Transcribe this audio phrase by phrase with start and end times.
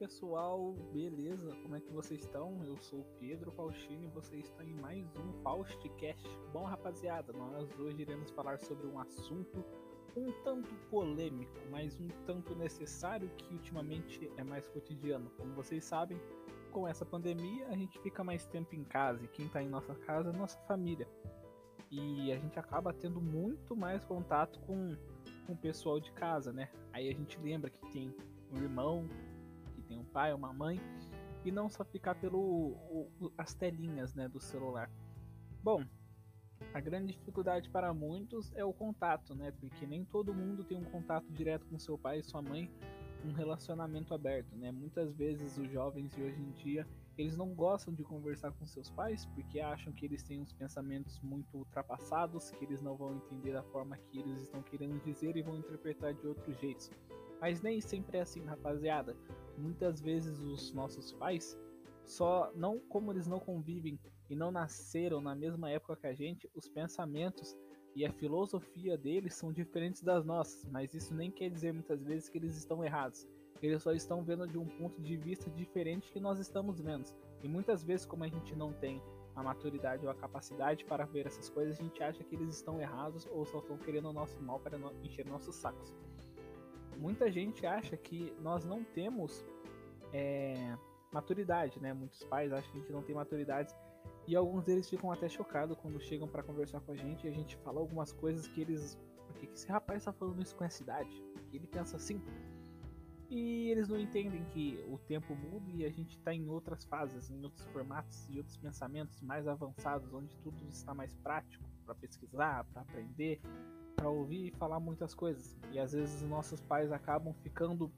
[0.00, 1.54] pessoal, beleza?
[1.62, 2.64] Como é que vocês estão?
[2.64, 6.26] Eu sou Pedro Faustino e você está em mais um Faustcast.
[6.54, 9.62] Bom, rapaziada, nós hoje iremos falar sobre um assunto
[10.16, 15.30] um tanto polêmico, mas um tanto necessário que ultimamente é mais cotidiano.
[15.36, 16.18] Como vocês sabem,
[16.72, 19.94] com essa pandemia a gente fica mais tempo em casa e quem está em nossa
[19.94, 21.06] casa é nossa família.
[21.90, 24.96] E a gente acaba tendo muito mais contato com,
[25.46, 26.70] com o pessoal de casa, né?
[26.90, 28.16] Aí a gente lembra que tem
[28.50, 29.06] um irmão,
[29.90, 30.80] tem um pai, uma mãe,
[31.44, 34.88] e não só ficar pelo o, as telinhas né, do celular.
[35.62, 35.84] Bom,
[36.72, 39.52] a grande dificuldade para muitos é o contato, né?
[39.58, 42.70] Porque nem todo mundo tem um contato direto com seu pai e sua mãe,
[43.24, 44.70] um relacionamento aberto, né?
[44.72, 46.86] Muitas vezes os jovens de hoje em dia,
[47.18, 51.20] eles não gostam de conversar com seus pais porque acham que eles têm uns pensamentos
[51.20, 55.42] muito ultrapassados, que eles não vão entender da forma que eles estão querendo dizer e
[55.42, 56.90] vão interpretar de outros jeitos.
[57.40, 59.16] Mas nem sempre é assim, rapaziada.
[59.56, 61.58] Muitas vezes os nossos pais
[62.04, 66.50] só não como eles não convivem e não nasceram na mesma época que a gente,
[66.54, 67.56] os pensamentos
[67.94, 72.28] e a filosofia deles são diferentes das nossas, mas isso nem quer dizer muitas vezes
[72.28, 73.26] que eles estão errados.
[73.62, 77.04] Eles só estão vendo de um ponto de vista diferente que nós estamos vendo.
[77.42, 79.02] E muitas vezes, como a gente não tem
[79.36, 82.80] a maturidade ou a capacidade para ver essas coisas, a gente acha que eles estão
[82.80, 85.94] errados ou só estão querendo o nosso mal para encher nossos sacos
[87.00, 89.44] muita gente acha que nós não temos
[90.12, 90.76] é,
[91.10, 91.92] maturidade, né?
[91.94, 93.74] Muitos pais acham que a gente não tem maturidade
[94.30, 97.32] e alguns deles ficam até chocados quando chegam para conversar com a gente e a
[97.32, 98.96] gente fala algumas coisas que eles.
[99.26, 101.10] Por que esse rapaz está falando isso com essa idade?
[101.52, 102.22] Ele pensa assim.
[103.28, 107.28] E eles não entendem que o tempo muda e a gente está em outras fases,
[107.28, 112.64] em outros formatos e outros pensamentos mais avançados, onde tudo está mais prático para pesquisar,
[112.66, 113.40] para aprender,
[113.96, 115.56] para ouvir e falar muitas coisas.
[115.72, 117.90] E às vezes os nossos pais acabam ficando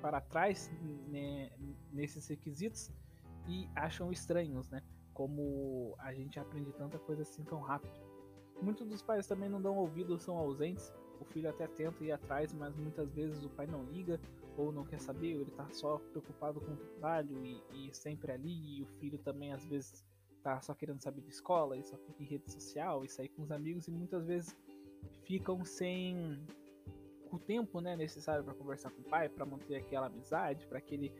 [0.00, 0.72] para trás
[1.08, 1.50] né,
[1.92, 2.90] nesses requisitos
[3.46, 4.82] e acham estranhos, né?
[5.14, 7.92] Como a gente aprende tanta coisa assim tão rápido.
[8.60, 10.92] Muitos dos pais também não dão ouvido, são ausentes.
[11.20, 14.20] O filho até tenta ir atrás, mas muitas vezes o pai não liga
[14.56, 18.32] ou não quer saber, ou ele tá só preocupado com o trabalho e, e sempre
[18.32, 18.78] ali.
[18.78, 20.04] E o filho também às vezes
[20.42, 23.42] tá só querendo saber de escola e só fica em rede social e sair com
[23.42, 24.56] os amigos e muitas vezes
[25.24, 26.44] ficam sem
[27.30, 31.12] o tempo né, necessário para conversar com o pai, para manter aquela amizade, para aquele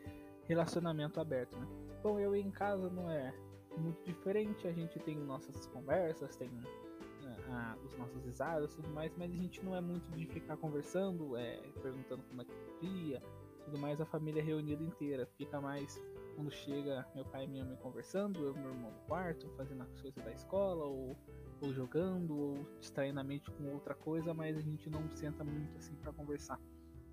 [0.45, 1.57] relacionamento aberto.
[1.57, 1.67] Né?
[2.03, 3.33] Bom, eu em casa não é
[3.77, 9.31] muito diferente, a gente tem nossas conversas, tem uh, os nossos risadas tudo mais, mas
[9.31, 13.23] a gente não é muito de ficar conversando, é, perguntando como é que é dia,
[13.65, 15.25] tudo mais, a família reunida inteira.
[15.37, 16.01] Fica mais
[16.35, 19.83] quando chega meu pai e minha mãe conversando, eu e meu irmão no quarto, fazendo
[19.83, 21.15] as coisas da escola, ou
[21.63, 25.77] ou jogando, ou distraindo a mente com outra coisa, mas a gente não senta muito
[25.77, 26.59] assim para conversar.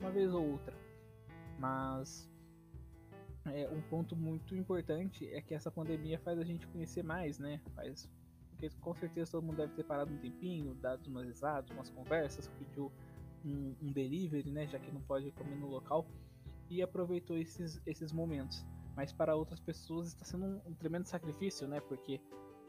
[0.00, 0.76] Uma vez ou outra.
[1.58, 2.29] Mas
[3.46, 7.60] é, um ponto muito importante é que essa pandemia faz a gente conhecer mais, né?
[7.74, 8.08] Faz,
[8.50, 12.48] porque com certeza todo mundo deve ter parado um tempinho, dado umas risadas, umas conversas,
[12.58, 12.92] pediu
[13.44, 14.66] um, um, delivery, né?
[14.66, 16.06] Já que não pode comer no local,
[16.68, 18.64] e aproveitou esses, esses momentos.
[18.94, 21.80] Mas para outras pessoas está sendo um, um tremendo sacrifício, né?
[21.80, 22.20] Porque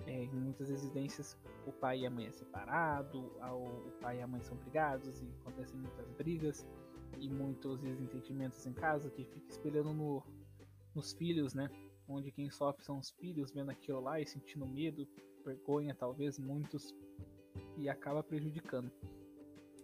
[0.07, 1.37] é, em muitas residências
[1.67, 5.27] o pai e a mãe é separado, o pai e a mãe são brigados e
[5.41, 6.65] acontecem muitas brigas
[7.19, 10.23] e muitos desentendimentos em casa que fica espelhando no,
[10.94, 11.69] nos filhos, né?
[12.07, 15.07] Onde quem sofre são os filhos vendo aquilo lá e sentindo medo,
[15.46, 16.94] vergonha, talvez muitos,
[17.78, 18.91] e acaba prejudicando.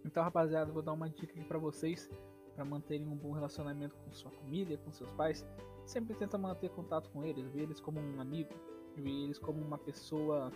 [0.05, 2.09] Então, rapaziada, vou dar uma dica aqui para vocês
[2.57, 5.45] para manterem um bom relacionamento com sua família, com seus pais.
[5.85, 8.49] Sempre tenta manter contato com eles, ver eles como um amigo,
[8.95, 10.51] ver eles como uma pessoa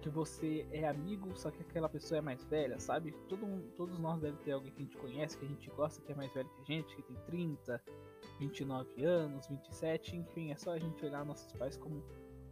[0.00, 3.12] que você é amigo, só que aquela pessoa é mais velha, sabe?
[3.28, 3.46] Todo,
[3.76, 6.14] todos nós devem ter alguém que a gente conhece, que a gente gosta, que é
[6.14, 7.84] mais velho que a gente, que tem 30,
[8.42, 12.02] 29 anos, 27, enfim, é só a gente olhar nossos pais como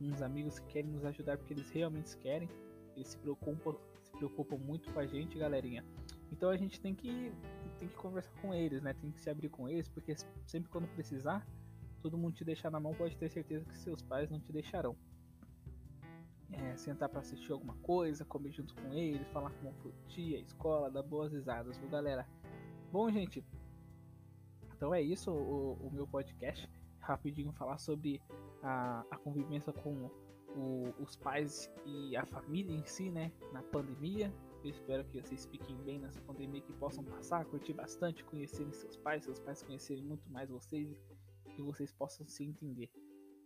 [0.01, 2.49] uns amigos que querem nos ajudar porque eles realmente querem,
[2.95, 5.85] eles se preocupam, se preocupam muito com a gente, galerinha.
[6.33, 7.33] Então a gente tem que,
[7.79, 8.95] tem que conversar com eles, né?
[8.95, 10.15] Tem que se abrir com eles, porque
[10.47, 11.47] sempre quando precisar,
[12.01, 14.97] todo mundo te deixar na mão, pode ter certeza que seus pais não te deixarão
[16.53, 19.51] é, sentar para assistir alguma coisa, comer junto com eles, falar
[19.83, 22.27] foi o dia, escola, dar boas risadas, viu galera?
[22.93, 23.45] Bom, gente,
[24.81, 26.67] então é isso o, o meu podcast.
[27.01, 28.19] Rapidinho falar sobre
[28.63, 30.11] a, a convivência com
[30.57, 33.31] o, os pais e a família em si, né?
[33.53, 34.33] Na pandemia.
[34.65, 38.97] Eu espero que vocês fiquem bem nessa pandemia, que possam passar, curtir bastante, conhecerem seus
[38.97, 40.99] pais, seus pais conhecerem muito mais vocês,
[41.55, 42.91] que vocês possam se entender.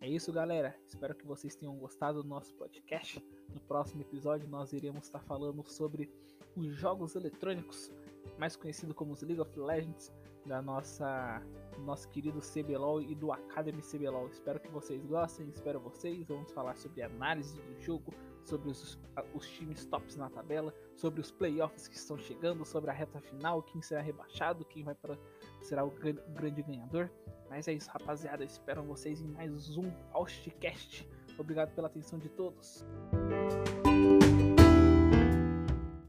[0.01, 0.79] É isso, galera.
[0.87, 3.21] Espero que vocês tenham gostado do nosso podcast.
[3.53, 6.09] No próximo episódio nós iremos estar falando sobre
[6.55, 7.91] os jogos eletrônicos,
[8.39, 10.13] mais conhecido como os League of Legends,
[10.47, 11.43] da nossa
[11.79, 14.29] nosso querido CBLOL e do Academy CBLOL.
[14.29, 16.27] Espero que vocês gostem, espero vocês.
[16.29, 18.15] Vamos falar sobre análise do jogo,
[18.45, 18.99] sobre os,
[19.35, 23.63] os times tops na tabela, sobre os playoffs que estão chegando, sobre a reta final,
[23.63, 25.19] quem será rebaixado, quem vai para
[25.61, 27.11] será o grande ganhador.
[27.49, 28.45] Mas é isso, rapaziada.
[28.45, 31.09] Espero vocês em mais um Faustcast.
[31.39, 32.85] Obrigado pela atenção de todos.